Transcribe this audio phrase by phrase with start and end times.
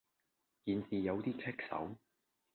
[0.65, 1.95] 件事有啲棘手